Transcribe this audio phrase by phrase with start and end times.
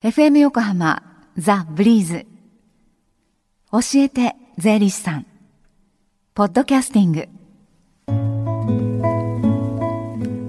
[0.00, 1.02] FM 横浜
[1.36, 2.24] ザ・ブリーズ。
[3.72, 5.26] 教えて税理士さん。
[6.34, 7.28] ポッドキャスティング。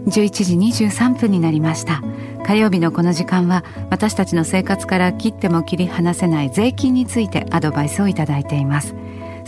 [0.05, 2.03] 11時23分になりました。
[2.45, 8.93] 火曜日のこの時間は私たちの生活から切っても切り離せない税金についてアドバイスをいただいています。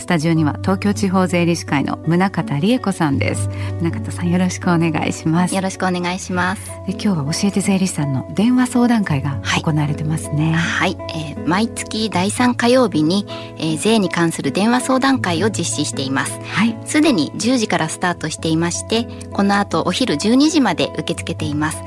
[0.02, 3.48] スタジオには東京地方税理士会の宗方理恵子さんです。
[3.80, 5.54] 宗方さんよろしくお願いします。
[5.54, 6.66] よろしくお願いします。
[6.88, 10.54] で今日は教えて税理士さんの電話相談会が行われてますね。
[10.54, 13.26] はい、はい、えー、毎月第3火曜日に、
[13.58, 16.32] えー、税に関する電話相談会を実施しています。
[16.40, 16.76] はい。
[16.84, 21.78] すでに10時からスタートしていましてこの後お昼12時まで受け付けています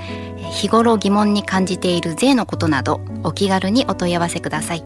[0.55, 4.85] 日頃疑問に感じている税のことなどお気軽にお問い合わせください。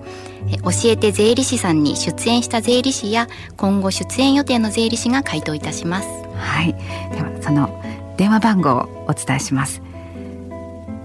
[0.64, 6.08] 教えて税理士さんに出演した税理士や今後出演予定の税理士が回答いたします。
[6.36, 6.74] はい。
[7.14, 7.70] ではその
[8.18, 9.84] 電話番号をお伝えします。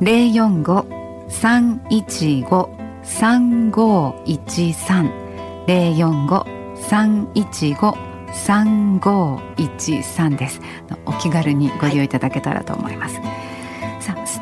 [0.01, 0.87] 零四五
[1.29, 2.71] 三一五
[3.03, 5.13] 三五一三。
[5.67, 6.47] 零四五
[6.89, 7.95] 三一五
[8.33, 10.63] 三五一三です。
[11.05, 13.54] お気軽にご利用いただけたらと思います、はい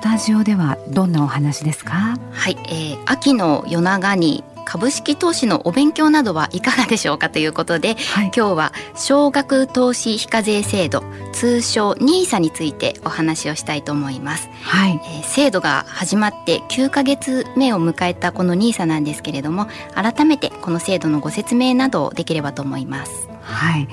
[0.02, 2.18] タジオではどんなお話ですか？
[2.32, 15.00] はい、えー、秋の夜長に株式投資のお勉強などはいかがでしょうかということで、はい、今日は少額投資非課税制度通称 NISA についてお話をしたいと思います、はい。
[15.04, 23.28] えー、制度が始まって9ヶ月目を迎えたこの NISA なんですけれども改めてこの制度のご説明などできればと思います。
[23.42, 23.88] はい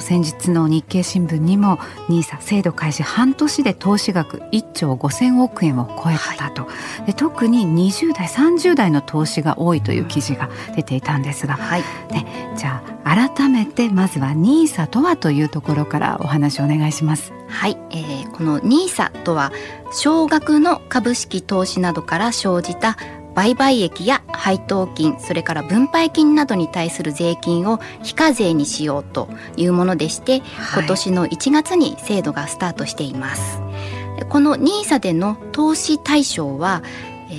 [0.00, 1.78] 先日の日経新聞にも
[2.08, 6.68] NISA 制度開始半年で投資額1兆5000億円を超えたと、は
[7.02, 17.32] い、で特に20代30代の投資が多いという記事が出ていたんですが、はい、ね、じゃあ改めてまずは NISA とはというところからお話をお願いします。
[17.48, 19.52] はい、えー、この NISA とは
[19.92, 22.96] 少額の株式投資などから生じた
[23.34, 33.60] 売買益や配当金それから分配金などに対する税金を非課税にしようというものでして、はい、今年の1月に制度がスタートしています。
[34.28, 36.82] この NISA での投資対象は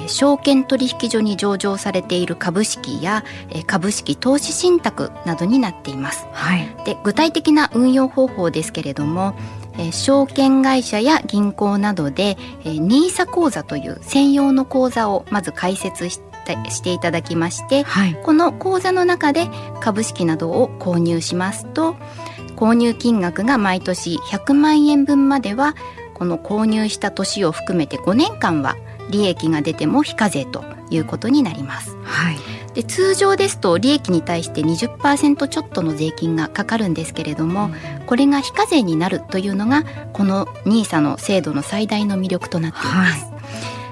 [0.08, 3.24] 証券取引所に上場されている株式や
[3.66, 9.36] 株式投資信託などになっています、はい、で具体的な運用方法ですけれども
[9.78, 16.26] え証券会社や銀行などで、え NISA 口座という専用の口座をまず開設して
[16.70, 19.50] していただきまして、はい、この口座の中で
[19.82, 21.96] 株式などを購入しますと
[22.56, 25.76] 購入金額が毎年100万円分までは
[26.14, 28.76] この購入した年を含めて5年間は
[29.10, 31.96] 利益が出ても非課税ということになります。
[32.04, 37.72] はいで通常ですと利益に対して20%ちょっとの税金がかかるんですけれども、
[38.06, 43.26] これが非課税になるというのがこの NISA の制度の最大の魅力となっています。
[43.26, 43.32] は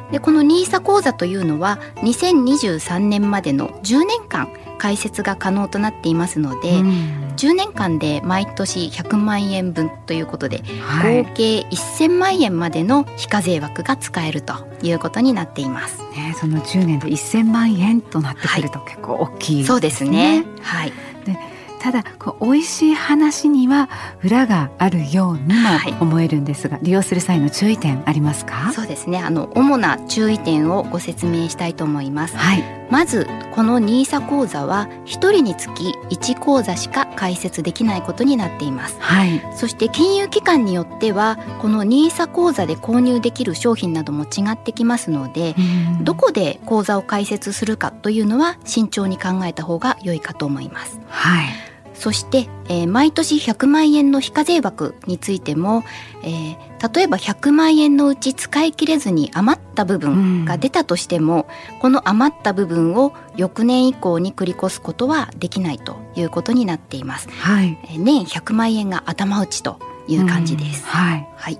[0.09, 16.01] い、でこの NISA 口座というのは2023年までの10年間開設が可能となっていますので、うん、10年間で毎年100万円分ということで、はい、合計1000万円までの非課税枠が使えるということになっています。
[16.15, 20.45] ね、その10年で1000万円となってくると結構大きい、ね、そうですね。
[20.61, 20.93] はい。
[21.25, 21.52] で
[21.83, 23.89] ただこう美味しい話には
[24.23, 28.71] 裏があるようにも思えるんですが、はい、利用する際の注意点ありますか？
[28.71, 29.19] そうですね。
[29.19, 45.53] あの主な注意点をご説明したいと思います、はい、まずこの NISA 口座は1人につき1口座しか開設できないことになっています、はい、そして金融機関によってはこの NISA 口座で購入できる商品なども違ってきますので
[46.01, 51.01] どこで口座を開設するかというのは慎重に考えた方が良いかと思います。
[51.09, 51.72] はい
[52.03, 55.85] そして、えー、毎年100万円の非課税枠についても、
[56.21, 67.29] えー、例えば100万円のうち使い切れずに余った部分が出たとしても、うん、この余った部分を翌年以降に繰り越すことはできないということになっています。
[67.29, 70.81] はい、年100万円が頭打ちという感じです。
[70.81, 71.59] うん、はい、はい、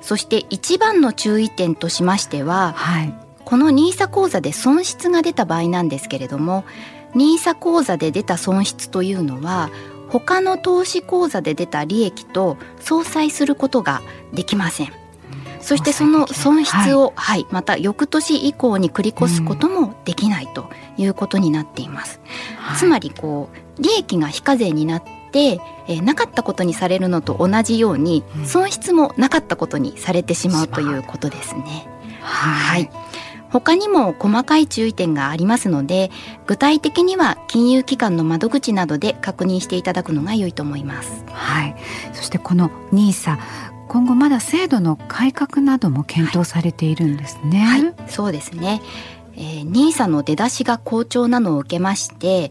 [0.00, 3.14] そして一番の注意点としましては、はい、
[3.44, 6.64] この NISA 口座で損失が出た場合なんですけれども
[7.14, 9.70] NISA 口座で出た損失というのは
[10.08, 14.92] 他の投資口座で出た利益と相殺することができません。
[15.60, 20.68] そしてその損失を、はい、はい、また翌年以降に繰り越すこともできないと
[20.98, 22.20] いうことになっています。
[22.70, 23.48] うん、つまりこ
[23.78, 31.86] う利益が非課税になって、えー、なかったことにされるのと同じように、損失もなかったことにされてしまうということですね。
[32.20, 33.11] はい、はい
[33.52, 36.10] 他にも細かい注意点がありますので
[36.46, 41.24] 具体的には金融機関の窓口などで確認していただくのが良いと思います。
[41.28, 41.76] はい、
[42.14, 43.38] そしてこの NISA
[43.88, 47.58] 今後まだ制度の改革なども検討されているんですね。
[47.60, 48.80] はい、はい、そうですね。
[49.34, 52.50] えー、NISA の出だしが好調なのを受けまして、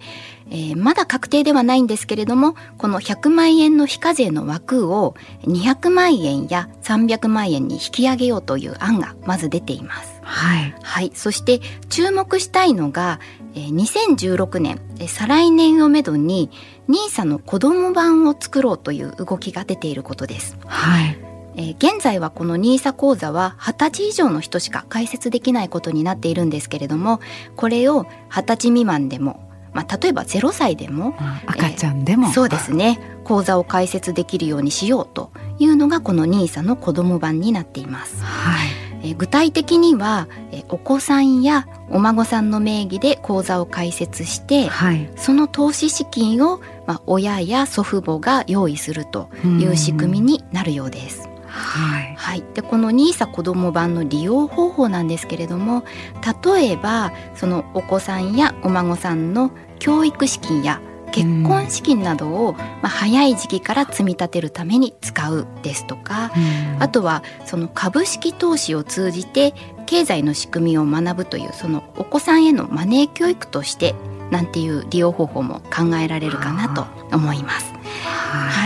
[0.50, 10.20] えー、まだ確定ではないんですけれどもこの100万円の非課税の枠を200万円や300万円に引き上げようという案がまず出ています。
[10.24, 13.20] はい、はい、そして注目したいのが、
[13.56, 16.50] えー、2016年、えー、再来年をめどに
[16.90, 20.58] NISA の子ども版を作ろうという動きが出ていることです。
[20.66, 27.20] はいえー、現在はこの NISA 講座は20歳以上の人しか開設できないことになっているんですけれども
[27.56, 31.16] これを20歳未満でもまあ、例えば0歳でも、
[31.46, 38.22] 赤ちゃんでも、えー、そうですね講座を開設できるようにしようというのがこの NISA の子ども版になっています。
[38.22, 38.70] はい
[39.04, 51.31] えー、具体的には、えー、お子さんやお孫さんの名義で口座を開設して、はい、その投資資金を、まあ、親や祖父母が用意するという仕組みになるようです。
[51.52, 55.84] はい、はい、でこの NISA 子ども版の利用方法なんですけれども
[56.46, 60.82] 例えばそのお子さんやお孫さんの教育資金や
[61.12, 66.32] 結婚資金などを、まあ、早い時期から積み立てるために使うですとか、
[66.80, 69.54] あとはその株式投資を通じて
[69.86, 73.94] 経済の仕組みを学ぶというそのお子さんへのマネー教育として
[74.30, 77.71] なんていう利用方法も考えられるかなと思います。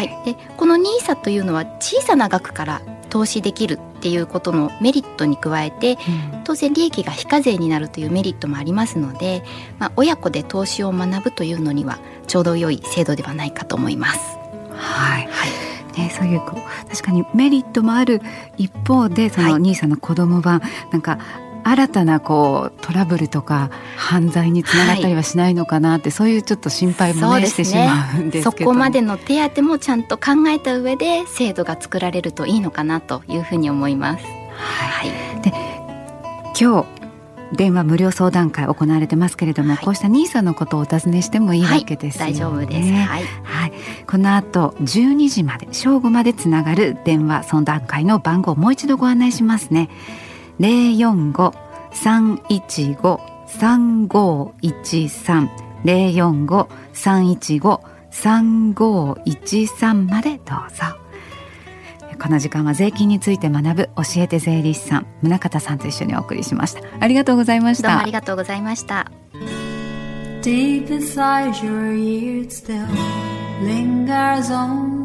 [0.08, 5.94] はい、でこの NISA というのは小さな額から投資できるっていうことのメリットに加えて、
[6.34, 9.44] うん、当然利益が非課税になるというメリットもありますので、
[9.80, 14.38] まあ、親子で投資を学ぶというのにはちょうど良い制度ではないかと思います。
[14.72, 15.76] はい、はい。
[15.98, 18.22] ね、そういうこう確かにメリットもある
[18.58, 21.20] 一方でその NISA の子ども版、はい、なんか
[21.68, 28.70] 新たなこうトラブルとか犯罪につながったりはしないのかなって、はい、そういうちょっと心配も、ねね、してしまうんですけど。
[28.70, 34.24] そこまでの手当もちゃんと考えた上で制度が作られるといいのかなというふうに思います。
[34.24, 35.52] はい、はい、で
[36.60, 36.96] 今日
[37.56, 42.26] 電話無料相談会行われてますけれども、はい、こうしたニーサのことをお尋ねしてもいいわけです、ね。
[42.26, 42.92] はい、大丈夫です。
[42.92, 43.74] はい、はい、
[44.06, 49.90] この後12時まで正午までつながる電話相談会の番号をもう一度ご案内しますね。
[50.58, 51.54] 零四五
[51.92, 55.48] 三一五三五一三
[55.84, 57.80] 零四五三一五
[58.10, 60.86] 三五一三までどうぞ。
[62.18, 66.82] この時間は税金について学ぶ教えて税理士さん宗像さんと一緒にお送りしました。
[67.00, 67.90] ありがとうございました。
[67.90, 69.12] どうもありがとうございました。
[70.42, 72.88] Deep inside your ears still
[73.64, 75.05] lingers on.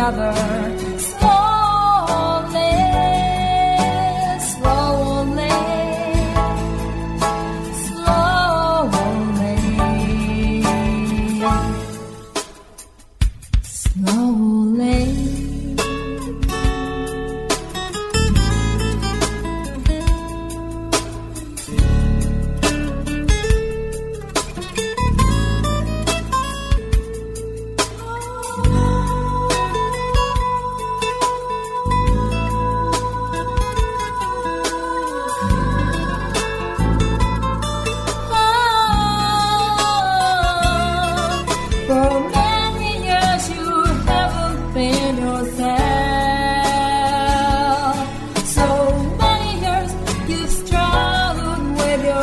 [0.00, 0.89] Together.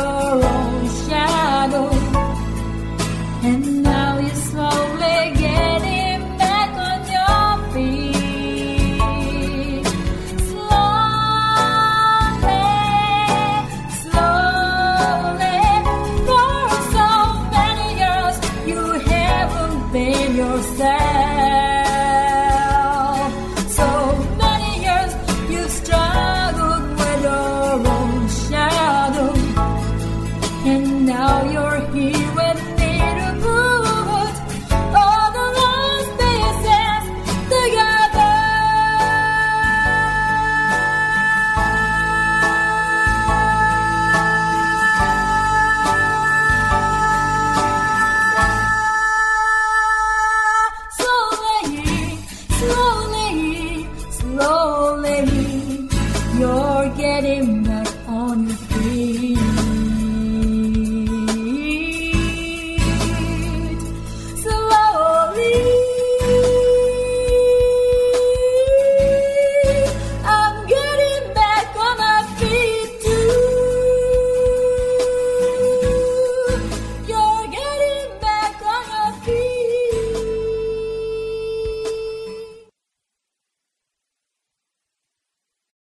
[0.08, 0.57] are